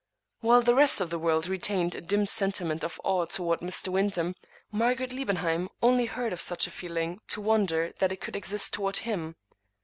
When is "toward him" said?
8.73-9.35